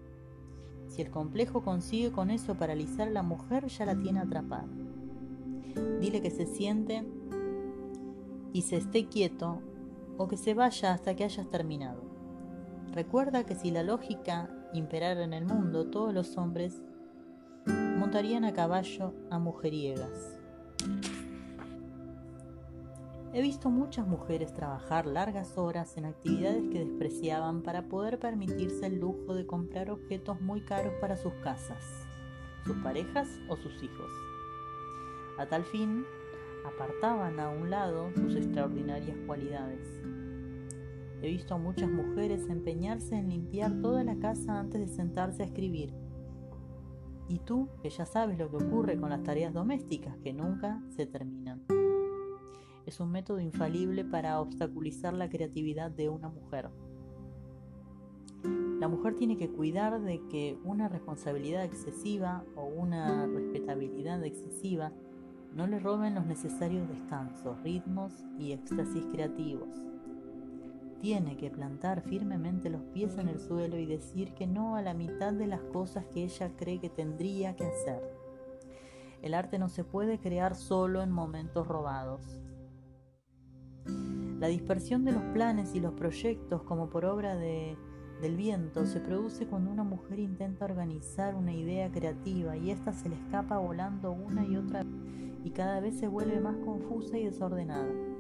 Si 0.88 1.04
el 1.04 1.12
complejo 1.12 1.64
consigue 1.64 2.12
con 2.12 2.32
eso 2.32 2.56
paralizar 2.56 3.08
a 3.08 3.12
la 3.12 3.22
mujer, 3.22 3.68
ya 3.68 3.86
la 3.86 3.96
tiene 3.96 4.20
atrapada. 4.20 4.66
Dile 6.00 6.24
que 6.24 6.32
se 6.32 6.48
siente 6.48 7.06
y 8.52 8.64
se 8.64 8.78
esté 8.78 9.06
quieto 9.06 9.62
o 10.18 10.28
que 10.28 10.38
se 10.38 10.56
vaya 10.56 10.92
hasta 10.92 11.16
que 11.16 11.24
hayas 11.24 11.52
terminado. 11.52 12.02
Recuerda 12.96 13.44
que 13.44 13.54
si 13.54 13.70
la 13.70 13.84
lógica 13.84 14.50
imperara 14.74 15.24
en 15.24 15.34
el 15.34 15.46
mundo, 15.46 15.86
todos 15.86 16.16
los 16.16 16.36
hombres 16.36 16.82
montarían 17.68 18.44
a 18.44 18.54
caballo 18.54 19.14
a 19.30 19.38
mujeriegas. 19.38 20.41
He 23.34 23.42
visto 23.42 23.70
muchas 23.70 24.06
mujeres 24.06 24.54
trabajar 24.54 25.06
largas 25.06 25.58
horas 25.58 25.96
en 25.96 26.04
actividades 26.04 26.68
que 26.70 26.80
despreciaban 26.80 27.62
para 27.62 27.88
poder 27.88 28.20
permitirse 28.20 28.88
el 28.88 29.00
lujo 29.00 29.34
de 29.34 29.46
comprar 29.46 29.90
objetos 29.90 30.42
muy 30.42 30.60
caros 30.62 30.94
para 31.00 31.16
sus 31.16 31.34
casas, 31.36 31.82
sus 32.66 32.76
parejas 32.78 33.30
o 33.48 33.56
sus 33.56 33.82
hijos. 33.82 34.12
A 35.38 35.46
tal 35.46 35.64
fin, 35.64 36.04
apartaban 36.66 37.40
a 37.40 37.50
un 37.50 37.70
lado 37.70 38.12
sus 38.16 38.36
extraordinarias 38.36 39.18
cualidades. 39.26 39.88
He 41.22 41.30
visto 41.30 41.56
a 41.56 41.58
muchas 41.58 41.90
mujeres 41.90 42.50
empeñarse 42.50 43.16
en 43.16 43.30
limpiar 43.30 43.80
toda 43.82 44.04
la 44.04 44.18
casa 44.18 44.60
antes 44.60 44.82
de 44.82 44.88
sentarse 44.88 45.44
a 45.44 45.46
escribir. 45.46 45.94
Y 47.32 47.40
tú, 47.40 47.70
que 47.82 47.90
ya 47.90 48.06
sabes 48.06 48.38
lo 48.38 48.50
que 48.50 48.58
ocurre 48.58 49.00
con 49.00 49.10
las 49.10 49.24
tareas 49.24 49.54
domésticas, 49.54 50.18
que 50.18 50.34
nunca 50.34 50.84
se 50.90 51.06
terminan. 51.06 51.64
Es 52.86 53.00
un 53.00 53.10
método 53.10 53.40
infalible 53.40 54.04
para 54.04 54.42
obstaculizar 54.42 55.14
la 55.14 55.30
creatividad 55.30 55.92
de 55.92 56.10
una 56.10 56.28
mujer. 56.28 56.70
La 58.82 58.90
mujer 58.90 59.16
tiene 59.16 59.38
que 59.38 59.50
cuidar 59.50 60.02
de 60.02 60.20
que 60.28 60.60
una 60.66 60.90
responsabilidad 60.90 61.64
excesiva 61.64 62.44
o 62.58 62.66
una 62.66 63.26
respetabilidad 63.28 64.22
excesiva 64.26 64.92
no 65.56 65.68
le 65.68 65.80
roben 65.80 66.16
los 66.16 66.26
necesarios 66.26 66.86
descansos, 66.90 67.64
ritmos 67.64 68.12
y 68.40 68.52
éxtasis 68.52 69.06
creativos. 69.06 69.91
Tiene 71.02 71.36
que 71.36 71.50
plantar 71.50 72.02
firmemente 72.02 72.70
los 72.70 72.84
pies 72.94 73.18
en 73.18 73.28
el 73.28 73.40
suelo 73.40 73.78
y 73.78 73.88
decir 73.88 74.36
que 74.36 74.46
no 74.46 74.76
a 74.76 74.84
la 74.84 74.94
mitad 74.94 75.34
de 75.34 75.48
las 75.48 75.62
cosas 75.62 76.06
que 76.06 76.24
ella 76.24 76.52
cree 76.56 76.80
que 76.80 76.90
tendría 76.90 77.56
que 77.56 77.66
hacer. 77.66 78.04
El 79.24 79.34
arte 79.34 79.58
no 79.58 79.68
se 79.68 79.84
puede 79.84 80.20
crear 80.20 80.56
solo 80.56 81.02
en 81.02 81.10
momentos 81.10 81.68
robados. 81.68 82.40
La 84.40 84.48
dispersión 84.48 85.04
de 85.04 85.12
los 85.12 85.24
planes 85.34 85.74
y 85.74 85.80
los 85.80 85.94
proyectos 85.94 86.62
como 86.64 86.90
por 86.90 87.06
obra 87.06 87.36
de, 87.36 87.78
del 88.22 88.38
viento 88.38 88.86
se 88.86 89.00
produce 89.00 89.48
cuando 89.48 89.72
una 89.72 89.84
mujer 89.84 90.20
intenta 90.20 90.66
organizar 90.66 91.36
una 91.36 91.54
idea 91.54 91.92
creativa 91.92 92.58
y 92.58 92.70
ésta 92.70 92.94
se 92.94 93.10
le 93.10 93.16
escapa 93.16 93.58
volando 93.58 94.12
una 94.12 94.46
y 94.46 94.56
otra 94.56 94.84
vez 94.84 94.94
y 95.44 95.50
cada 95.50 95.80
vez 95.80 95.98
se 95.98 96.08
vuelve 96.08 96.40
más 96.40 96.58
confusa 96.58 97.18
y 97.18 97.26
desordenada. 97.26 98.11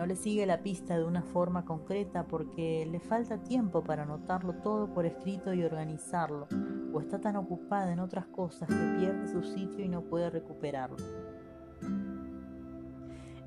No 0.00 0.06
le 0.06 0.16
sigue 0.16 0.46
la 0.46 0.62
pista 0.62 0.96
de 0.96 1.04
una 1.04 1.20
forma 1.20 1.66
concreta 1.66 2.26
porque 2.26 2.88
le 2.90 3.00
falta 3.00 3.42
tiempo 3.42 3.84
para 3.84 4.04
anotarlo 4.04 4.54
todo 4.54 4.94
por 4.94 5.04
escrito 5.04 5.52
y 5.52 5.62
organizarlo, 5.62 6.48
o 6.94 7.00
está 7.00 7.20
tan 7.20 7.36
ocupada 7.36 7.92
en 7.92 8.00
otras 8.00 8.24
cosas 8.24 8.66
que 8.66 8.96
pierde 8.98 9.28
su 9.28 9.42
sitio 9.42 9.84
y 9.84 9.90
no 9.90 10.00
puede 10.00 10.30
recuperarlo. 10.30 10.96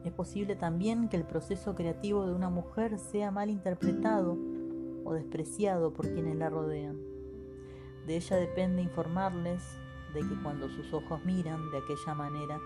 Es 0.06 0.14
posible 0.14 0.56
también 0.56 1.10
que 1.10 1.18
el 1.18 1.24
proceso 1.24 1.74
creativo 1.74 2.28
de 2.28 2.36
una 2.36 2.52
mujer 2.52 3.00
sea 3.00 3.32
mal 3.32 3.50
interpretado 3.50 4.38
o 5.06 5.14
despreciado 5.16 5.92
por 5.92 6.08
quienes 6.14 6.36
la 6.36 6.52
rodean. 6.52 7.00
De 8.06 8.16
ella 8.16 8.36
depende 8.36 8.84
informarles 8.84 9.64
de 10.14 10.20
que 10.20 10.40
cuando 10.44 10.70
sus 10.70 10.94
ojos 10.94 11.20
miran 11.26 11.72
de 11.72 11.80
aquella 11.80 12.14
manera, 12.14 12.60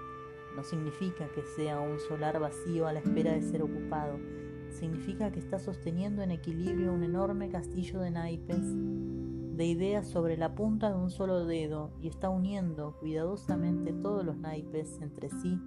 no 0.57 0.63
significa 0.63 1.29
que 1.35 1.43
sea 1.55 1.79
un 1.79 1.99
solar 1.99 2.39
vacío 2.39 2.87
a 2.87 2.93
la 2.93 2.99
espera 2.99 3.31
de 3.31 3.43
ser 3.43 3.61
ocupado, 3.61 4.17
significa 4.71 5.31
que 5.31 5.39
está 5.39 5.59
sosteniendo 5.59 6.23
en 6.23 6.31
equilibrio 6.31 6.93
un 6.93 7.03
enorme 7.03 7.49
castillo 7.49 7.99
de 7.99 8.09
naipes, 8.09 8.63
de 9.55 9.65
ideas 9.65 10.07
sobre 10.07 10.35
la 10.35 10.55
punta 10.55 10.89
de 10.89 10.97
un 10.97 11.11
solo 11.11 11.45
dedo 11.45 11.91
y 12.01 12.07
está 12.07 12.29
uniendo 12.29 12.97
cuidadosamente 12.99 13.93
todos 13.93 14.25
los 14.25 14.35
naipes 14.35 14.99
entre 14.99 15.29
sí 15.29 15.59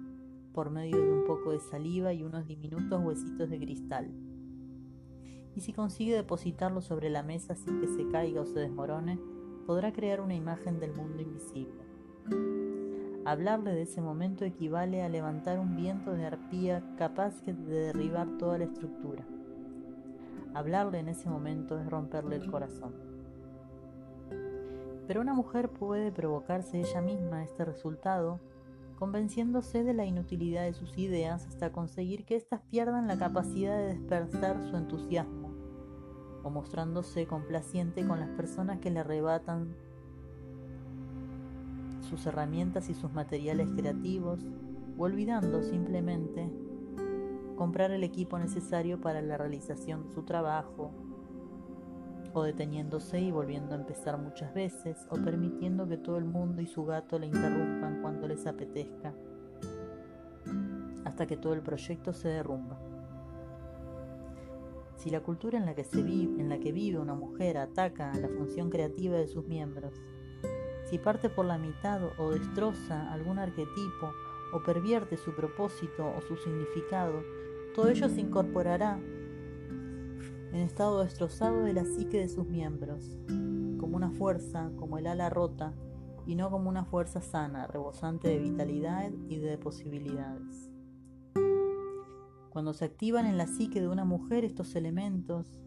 por 0.53 0.71
medio 0.71 0.97
de 0.97 1.09
un 1.09 1.23
poco 1.23 1.51
de 1.51 1.61
saliva 1.61 2.11
y 2.11 2.23
unos 2.23 2.45
diminutos 2.45 3.01
huesitos 3.01 3.49
de 3.49 3.59
cristal. 3.59 4.11
Y 5.55 5.61
si 5.61 5.71
consigue 5.71 6.15
depositarlo 6.15 6.81
sobre 6.81 7.09
la 7.09 7.23
mesa 7.23 7.55
sin 7.55 7.79
que 7.79 7.87
se 7.87 8.09
caiga 8.09 8.41
o 8.41 8.45
se 8.45 8.59
desmorone, 8.59 9.17
podrá 9.65 9.93
crear 9.93 10.19
una 10.19 10.35
imagen 10.35 10.81
del 10.81 10.93
mundo 10.93 11.21
invisible. 11.21 12.80
Hablarle 13.23 13.73
de 13.73 13.83
ese 13.83 14.01
momento 14.01 14.45
equivale 14.45 15.03
a 15.03 15.09
levantar 15.09 15.59
un 15.59 15.75
viento 15.75 16.13
de 16.13 16.25
arpía 16.25 16.83
capaz 16.97 17.45
de 17.45 17.53
derribar 17.53 18.27
toda 18.39 18.57
la 18.57 18.63
estructura. 18.63 19.23
Hablarle 20.55 20.99
en 20.99 21.07
ese 21.07 21.29
momento 21.29 21.79
es 21.79 21.87
romperle 21.87 22.37
el 22.37 22.49
corazón. 22.49 22.93
Pero 25.07 25.21
una 25.21 25.35
mujer 25.35 25.69
puede 25.69 26.11
provocarse 26.11 26.79
ella 26.79 27.01
misma 27.01 27.43
este 27.43 27.63
resultado 27.63 28.39
convenciéndose 28.97 29.83
de 29.83 29.93
la 29.93 30.05
inutilidad 30.05 30.63
de 30.63 30.73
sus 30.73 30.97
ideas 30.97 31.45
hasta 31.45 31.71
conseguir 31.71 32.25
que 32.25 32.35
éstas 32.35 32.61
pierdan 32.69 33.07
la 33.07 33.17
capacidad 33.17 33.77
de 33.77 33.95
despertar 33.95 34.61
su 34.63 34.77
entusiasmo 34.77 35.51
o 36.43 36.49
mostrándose 36.49 37.27
complaciente 37.27 38.05
con 38.05 38.19
las 38.19 38.29
personas 38.29 38.79
que 38.79 38.89
le 38.89 38.99
arrebatan 38.99 39.75
sus 42.11 42.25
herramientas 42.25 42.89
y 42.89 42.93
sus 42.93 43.11
materiales 43.13 43.69
creativos, 43.71 44.45
o 44.97 45.03
olvidando 45.03 45.63
simplemente 45.63 46.51
comprar 47.55 47.91
el 47.91 48.03
equipo 48.03 48.37
necesario 48.37 48.99
para 48.99 49.21
la 49.21 49.37
realización 49.37 50.03
de 50.03 50.13
su 50.13 50.23
trabajo, 50.23 50.91
o 52.33 52.43
deteniéndose 52.43 53.21
y 53.21 53.31
volviendo 53.31 53.73
a 53.73 53.77
empezar 53.77 54.17
muchas 54.17 54.53
veces, 54.53 55.07
o 55.09 55.15
permitiendo 55.15 55.87
que 55.87 55.97
todo 55.97 56.17
el 56.17 56.25
mundo 56.25 56.61
y 56.61 56.67
su 56.67 56.83
gato 56.85 57.17
le 57.17 57.27
interrumpan 57.27 58.01
cuando 58.01 58.27
les 58.27 58.45
apetezca, 58.45 59.13
hasta 61.05 61.25
que 61.25 61.37
todo 61.37 61.53
el 61.53 61.61
proyecto 61.61 62.11
se 62.11 62.27
derrumba. 62.27 62.77
Si 64.97 65.09
la 65.09 65.21
cultura 65.21 65.57
en 65.57 65.65
la 65.65 65.75
que, 65.75 65.85
se 65.85 66.03
vive, 66.03 66.41
en 66.41 66.49
la 66.49 66.59
que 66.59 66.73
vive 66.73 66.99
una 66.99 67.15
mujer 67.15 67.57
ataca 67.57 68.11
a 68.11 68.17
la 68.17 68.27
función 68.27 68.69
creativa 68.69 69.17
de 69.17 69.27
sus 69.27 69.45
miembros, 69.47 69.93
si 70.91 70.97
parte 70.97 71.29
por 71.29 71.45
la 71.45 71.57
mitad 71.57 72.01
o 72.17 72.31
destroza 72.31 73.13
algún 73.13 73.39
arquetipo 73.39 74.11
o 74.51 74.61
pervierte 74.61 75.15
su 75.15 75.33
propósito 75.33 76.05
o 76.05 76.21
su 76.21 76.35
significado, 76.35 77.23
todo 77.73 77.87
ello 77.87 78.09
se 78.09 78.19
incorporará 78.19 78.99
en 78.99 80.55
estado 80.55 81.01
destrozado 81.01 81.63
de 81.63 81.71
la 81.71 81.85
psique 81.85 82.19
de 82.19 82.27
sus 82.27 82.45
miembros, 82.45 83.17
como 83.79 83.95
una 83.95 84.11
fuerza, 84.11 84.69
como 84.75 84.97
el 84.97 85.07
ala 85.07 85.29
rota, 85.29 85.73
y 86.27 86.35
no 86.35 86.51
como 86.51 86.67
una 86.69 86.83
fuerza 86.83 87.21
sana, 87.21 87.67
rebosante 87.67 88.27
de 88.27 88.39
vitalidad 88.39 89.11
y 89.29 89.37
de 89.37 89.57
posibilidades. 89.57 90.69
Cuando 92.49 92.73
se 92.73 92.83
activan 92.83 93.27
en 93.27 93.37
la 93.37 93.47
psique 93.47 93.79
de 93.79 93.87
una 93.87 94.03
mujer 94.03 94.43
estos 94.43 94.75
elementos 94.75 95.63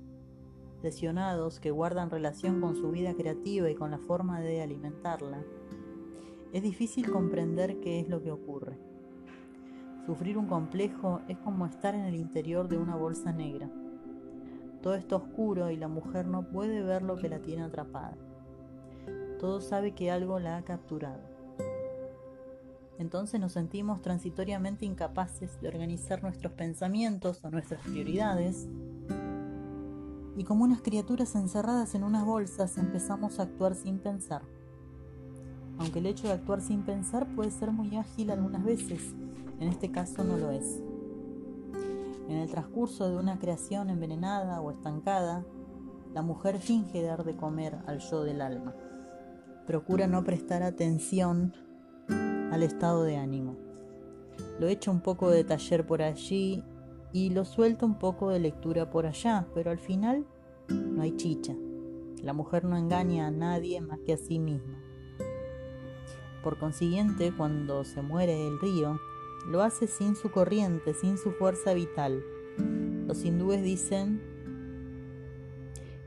lesionados 0.85 1.59
que 1.59 1.73
guardan 1.73 2.11
relación 2.11 2.61
con 2.61 2.77
su 2.77 2.93
vida 2.93 3.15
creativa 3.15 3.69
y 3.69 3.75
con 3.75 3.91
la 3.91 3.99
forma 3.99 4.41
de 4.41 4.63
alimentarla, 4.63 5.43
es 6.53 6.63
difícil 6.63 7.11
comprender 7.11 7.81
qué 7.81 7.99
es 7.99 8.09
lo 8.09 8.23
que 8.23 8.31
ocurre. 8.31 8.79
Sufrir 10.07 10.39
un 10.39 10.47
complejo 10.47 11.23
es 11.27 11.39
como 11.39 11.67
estar 11.67 11.97
en 11.97 12.05
el 12.05 12.15
interior 12.15 12.69
de 12.69 12.79
una 12.79 12.95
bolsa 12.95 13.33
negra. 13.33 13.69
Todo 14.83 14.95
está 14.95 15.17
oscuro 15.17 15.71
y 15.71 15.77
la 15.77 15.89
mujer 15.89 16.27
no 16.27 16.49
puede 16.51 16.83
ver 16.83 17.03
lo 17.03 17.17
que 17.17 17.29
la 17.29 17.41
tiene 17.41 17.65
atrapada. 17.65 18.17
Todo 19.41 19.61
sabe 19.61 19.93
que 19.93 20.13
algo 20.13 20.39
la 20.39 20.59
ha 20.59 20.63
capturado 20.63 21.35
entonces 22.99 23.41
nos 23.41 23.53
sentimos 23.53 24.03
transitoriamente 24.03 24.85
incapaces 24.85 25.61
de 25.61 25.69
organizar 25.69 26.23
nuestros 26.23 26.53
pensamientos 26.53 27.41
o 27.43 27.51
nuestras 27.51 27.81
prioridades 27.83 28.69
y 30.37 30.45
como 30.45 30.65
unas 30.65 30.83
criaturas 30.83 31.35
encerradas 31.35 31.95
en 31.95 32.05
unas 32.05 32.25
bolsas 32.25 32.77
empezamos 32.79 33.39
a 33.39 33.45
actuar 33.45 33.75
sin 33.75 33.99
pensar. 33.99 34.43
Aunque 35.79 35.99
el 35.99 36.07
hecho 36.07 36.27
de 36.27 36.35
actuar 36.35 36.61
sin 36.61 36.83
pensar 36.83 37.27
puede 37.35 37.51
ser 37.51 37.71
muy 37.71 37.97
ágil 37.97 38.31
algunas 38.31 38.65
veces, 38.65 39.15
en 39.61 39.69
este 39.69 39.91
caso 39.91 40.25
no 40.25 40.37
lo 40.37 40.51
es. 40.51 40.83
En 42.29 42.37
el 42.39 42.51
transcurso 42.51 43.09
de 43.09 43.17
una 43.17 43.39
creación 43.39 43.91
envenenada 43.91 44.61
o 44.61 44.71
estancada, 44.71 45.45
la 46.15 46.23
mujer 46.23 46.59
finge 46.59 47.03
dar 47.03 47.25
de 47.25 47.37
comer 47.37 47.79
al 47.87 47.99
yo 47.99 48.23
del 48.23 48.41
alma. 48.41 48.75
Procura 49.67 50.07
no 50.07 50.25
prestar 50.25 50.63
atención 50.63 51.53
al 52.09 52.63
estado 52.63 53.03
de 53.03 53.17
ánimo. 53.17 53.57
Lo 54.59 54.69
echa 54.69 54.91
un 54.91 55.01
poco 55.01 55.31
de 55.31 55.45
taller 55.45 55.87
por 55.87 56.03
allí 56.03 56.65
y 57.15 57.31
lo 57.31 57.45
suelta 57.45 57.87
un 57.87 57.97
poco 57.97 58.31
de 58.31 58.41
lectura 58.41 58.91
por 58.91 59.07
allá, 59.07 59.47
pero 59.55 59.71
al 59.71 59.79
final 59.79 60.27
no 60.69 61.01
hay 61.01 61.17
chicha. 61.17 61.55
La 62.21 62.33
mujer 62.33 62.65
no 62.65 62.77
engaña 62.77 63.29
a 63.29 63.31
nadie 63.31 63.81
más 63.81 64.01
que 64.01 64.15
a 64.15 64.17
sí 64.17 64.41
misma. 64.41 64.83
Por 66.43 66.59
consiguiente, 66.59 67.33
cuando 67.35 67.85
se 67.85 68.03
muere 68.03 68.49
el 68.49 68.59
río, 68.61 68.99
lo 69.47 69.63
hace 69.63 69.87
sin 69.87 70.17
su 70.17 70.33
corriente, 70.33 70.93
sin 70.93 71.17
su 71.17 71.31
fuerza 71.31 71.73
vital. 71.73 72.21
Los 73.07 73.25
hindúes 73.25 73.63
dicen 73.63 74.21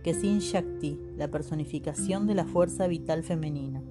que 0.03 0.13
sin 0.13 0.39
Shakti, 0.39 0.99
la 1.15 1.31
personificación 1.31 2.27
de 2.27 2.35
la 2.35 2.45
fuerza 2.45 2.85
vital 2.85 3.23
femenina. 3.23 3.81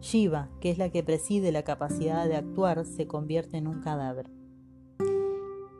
Shiva, 0.00 0.50
que 0.60 0.70
es 0.70 0.78
la 0.78 0.90
que 0.90 1.04
preside 1.04 1.52
la 1.52 1.62
capacidad 1.62 2.26
de 2.26 2.34
actuar, 2.34 2.84
se 2.86 3.06
convierte 3.06 3.56
en 3.56 3.68
un 3.68 3.82
cadáver. 3.82 4.41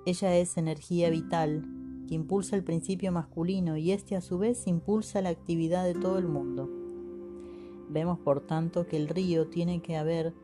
Ella 0.05 0.37
es 0.37 0.57
energía 0.57 1.11
vital 1.11 1.65
que 2.09 2.15
impulsa 2.17 2.57
el 2.57 2.65
principio 2.65 3.13
masculino 3.13 3.77
y 3.77 3.93
este 3.93 4.17
a 4.17 4.21
su 4.21 4.37
vez 4.39 4.67
impulsa 4.67 5.23
la 5.23 5.29
actividad 5.29 5.85
de 5.85 5.95
todo 5.95 6.19
el 6.19 6.27
mundo. 6.27 6.69
Vemos 7.89 8.19
por 8.19 8.41
tanto 8.41 8.87
que 8.87 8.97
el 8.97 9.09
río 9.09 9.47
tiene 9.47 9.81
que 9.81 9.97
haber 9.97 10.35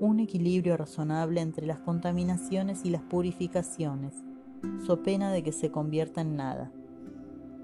un 0.00 0.20
equilibrio 0.20 0.76
razonable 0.76 1.40
entre 1.40 1.66
las 1.66 1.78
contaminaciones 1.78 2.84
y 2.84 2.90
las 2.90 3.02
purificaciones, 3.02 4.14
so 4.86 5.02
pena 5.02 5.32
de 5.32 5.42
que 5.42 5.52
se 5.52 5.70
convierta 5.70 6.20
en 6.20 6.36
nada. 6.36 6.70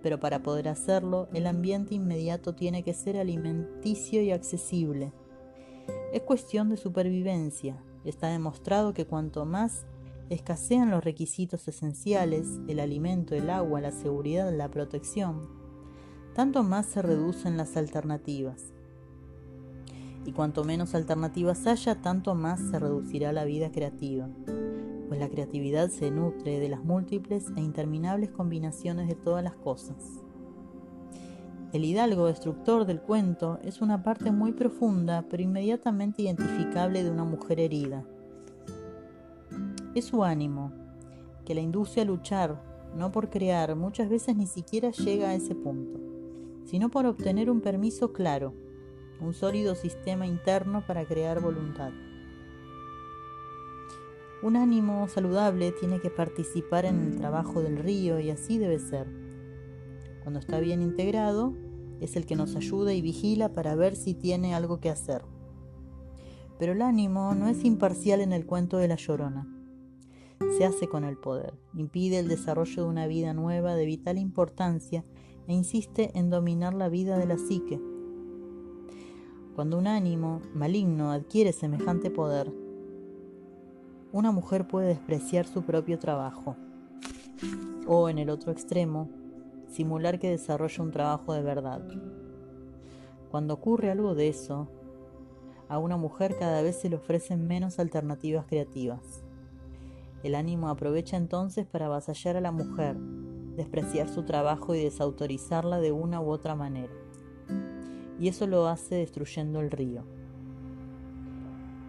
Pero 0.02 0.18
para 0.18 0.42
poder 0.42 0.68
hacerlo, 0.68 1.28
el 1.34 1.46
ambiente 1.46 1.94
inmediato 1.94 2.54
tiene 2.54 2.82
que 2.82 2.94
ser 2.94 3.18
alimenticio 3.18 4.22
y 4.22 4.30
accesible. 4.30 5.12
Es 6.14 6.22
cuestión 6.22 6.70
de 6.70 6.78
supervivencia. 6.78 7.82
Está 8.04 8.28
demostrado 8.28 8.94
que 8.94 9.04
cuanto 9.04 9.44
más 9.44 9.84
escasean 10.30 10.90
los 10.90 11.04
requisitos 11.04 11.66
esenciales, 11.66 12.60
el 12.68 12.78
alimento, 12.78 13.34
el 13.34 13.50
agua, 13.50 13.80
la 13.80 13.90
seguridad, 13.90 14.56
la 14.56 14.70
protección, 14.70 15.48
tanto 16.34 16.62
más 16.62 16.86
se 16.86 17.02
reducen 17.02 17.56
las 17.56 17.76
alternativas. 17.76 18.72
Y 20.24 20.32
cuanto 20.32 20.64
menos 20.64 20.94
alternativas 20.94 21.66
haya, 21.66 22.00
tanto 22.00 22.34
más 22.36 22.60
se 22.60 22.78
reducirá 22.78 23.32
la 23.32 23.44
vida 23.44 23.72
creativa, 23.72 24.28
pues 25.08 25.18
la 25.18 25.28
creatividad 25.28 25.90
se 25.90 26.12
nutre 26.12 26.60
de 26.60 26.68
las 26.68 26.84
múltiples 26.84 27.46
e 27.56 27.60
interminables 27.60 28.30
combinaciones 28.30 29.08
de 29.08 29.16
todas 29.16 29.42
las 29.42 29.54
cosas. 29.54 30.22
El 31.72 31.84
hidalgo 31.84 32.26
destructor 32.26 32.84
del 32.84 33.00
cuento 33.00 33.58
es 33.62 33.80
una 33.80 34.02
parte 34.02 34.30
muy 34.30 34.52
profunda 34.52 35.24
pero 35.28 35.42
inmediatamente 35.42 36.22
identificable 36.22 37.02
de 37.02 37.10
una 37.10 37.24
mujer 37.24 37.58
herida. 37.58 38.04
Es 39.94 40.06
su 40.06 40.24
ánimo, 40.24 40.72
que 41.44 41.54
la 41.54 41.60
induce 41.60 42.00
a 42.00 42.04
luchar, 42.04 42.62
no 42.96 43.12
por 43.12 43.30
crear, 43.30 43.76
muchas 43.76 44.08
veces 44.08 44.36
ni 44.36 44.46
siquiera 44.46 44.90
llega 44.90 45.30
a 45.30 45.34
ese 45.34 45.54
punto 45.54 46.10
sino 46.70 46.88
por 46.88 47.04
obtener 47.04 47.50
un 47.50 47.60
permiso 47.60 48.12
claro, 48.12 48.54
un 49.20 49.34
sólido 49.34 49.74
sistema 49.74 50.24
interno 50.26 50.86
para 50.86 51.04
crear 51.04 51.40
voluntad. 51.40 51.90
Un 54.42 54.56
ánimo 54.56 55.08
saludable 55.08 55.72
tiene 55.72 56.00
que 56.00 56.10
participar 56.10 56.84
en 56.84 57.00
el 57.00 57.16
trabajo 57.16 57.60
del 57.60 57.76
río 57.76 58.20
y 58.20 58.30
así 58.30 58.56
debe 58.56 58.78
ser. 58.78 59.08
Cuando 60.22 60.38
está 60.38 60.60
bien 60.60 60.80
integrado, 60.80 61.54
es 62.00 62.14
el 62.14 62.24
que 62.24 62.36
nos 62.36 62.54
ayuda 62.54 62.94
y 62.94 63.02
vigila 63.02 63.52
para 63.52 63.74
ver 63.74 63.96
si 63.96 64.14
tiene 64.14 64.54
algo 64.54 64.78
que 64.78 64.90
hacer. 64.90 65.22
Pero 66.58 66.72
el 66.72 66.82
ánimo 66.82 67.34
no 67.34 67.48
es 67.48 67.64
imparcial 67.64 68.20
en 68.20 68.32
el 68.32 68.46
cuento 68.46 68.78
de 68.78 68.86
la 68.88 68.96
llorona. 68.96 69.59
Se 70.40 70.64
hace 70.64 70.88
con 70.88 71.04
el 71.04 71.18
poder, 71.18 71.54
impide 71.74 72.18
el 72.18 72.28
desarrollo 72.28 72.82
de 72.82 72.88
una 72.88 73.06
vida 73.06 73.34
nueva 73.34 73.74
de 73.74 73.84
vital 73.84 74.18
importancia 74.18 75.04
e 75.46 75.52
insiste 75.52 76.10
en 76.18 76.30
dominar 76.30 76.74
la 76.74 76.88
vida 76.88 77.18
de 77.18 77.26
la 77.26 77.36
psique. 77.36 77.80
Cuando 79.54 79.76
un 79.76 79.86
ánimo 79.86 80.40
maligno 80.54 81.12
adquiere 81.12 81.52
semejante 81.52 82.10
poder, 82.10 82.50
una 84.12 84.32
mujer 84.32 84.66
puede 84.66 84.88
despreciar 84.88 85.46
su 85.46 85.62
propio 85.62 85.98
trabajo 85.98 86.56
o, 87.86 88.08
en 88.08 88.18
el 88.18 88.30
otro 88.30 88.50
extremo, 88.50 89.10
simular 89.68 90.18
que 90.18 90.30
desarrolla 90.30 90.82
un 90.82 90.90
trabajo 90.90 91.34
de 91.34 91.42
verdad. 91.42 91.86
Cuando 93.30 93.54
ocurre 93.54 93.90
algo 93.90 94.14
de 94.14 94.28
eso, 94.28 94.68
a 95.68 95.78
una 95.78 95.96
mujer 95.96 96.36
cada 96.38 96.62
vez 96.62 96.76
se 96.80 96.88
le 96.88 96.96
ofrecen 96.96 97.46
menos 97.46 97.78
alternativas 97.78 98.46
creativas. 98.46 99.22
El 100.22 100.34
ánimo 100.34 100.68
aprovecha 100.68 101.16
entonces 101.16 101.66
para 101.66 101.86
avasallar 101.86 102.36
a 102.36 102.40
la 102.40 102.52
mujer 102.52 102.96
despreciar 103.60 104.08
su 104.08 104.22
trabajo 104.22 104.74
y 104.74 104.82
desautorizarla 104.82 105.80
de 105.80 105.92
una 105.92 106.20
u 106.20 106.30
otra 106.30 106.54
manera. 106.54 106.92
Y 108.18 108.28
eso 108.28 108.46
lo 108.46 108.66
hace 108.66 108.96
destruyendo 108.96 109.60
el 109.60 109.70
río. 109.70 110.04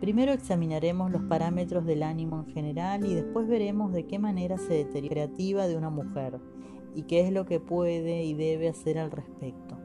Primero 0.01 0.31
examinaremos 0.31 1.11
los 1.11 1.21
parámetros 1.23 1.85
del 1.85 2.03
ánimo 2.03 2.39
en 2.39 2.53
general 2.53 3.05
y 3.05 3.13
después 3.13 3.47
veremos 3.47 3.93
de 3.93 4.05
qué 4.07 4.17
manera 4.17 4.57
se 4.57 4.73
deteriora 4.73 5.01
la 5.01 5.09
creativa 5.09 5.67
de 5.67 5.77
una 5.77 5.89
mujer 5.89 6.39
y 6.95 7.03
qué 7.03 7.21
es 7.21 7.31
lo 7.31 7.45
que 7.45 7.59
puede 7.59 8.23
y 8.23 8.33
debe 8.33 8.67
hacer 8.67 8.97
al 8.97 9.11
respecto. 9.11 9.77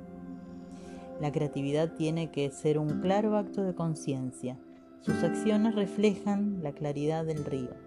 La 1.21 1.33
creatividad 1.33 1.95
tiene 1.95 2.31
que 2.31 2.51
ser 2.51 2.79
un 2.79 3.01
claro 3.01 3.37
acto 3.37 3.63
de 3.63 3.75
conciencia. 3.75 4.59
Sus 5.01 5.23
acciones 5.23 5.75
reflejan 5.75 6.63
la 6.63 6.73
claridad 6.73 7.25
del 7.25 7.45
río. 7.45 7.86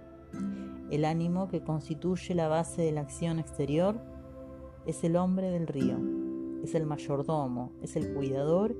El 0.92 1.06
ánimo 1.06 1.48
que 1.48 1.62
constituye 1.62 2.34
la 2.34 2.48
base 2.48 2.82
de 2.82 2.92
la 2.92 3.02
acción 3.02 3.40
exterior 3.40 4.00
es 4.86 5.04
el 5.04 5.16
hombre 5.16 5.52
del 5.52 5.68
río, 5.68 5.98
es 6.64 6.76
el 6.76 6.86
mayordomo, 6.86 7.72
es 7.82 7.96
el 7.96 8.14
cuidador 8.14 8.76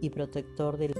y 0.00 0.10
protector 0.10 0.76
del 0.78 0.94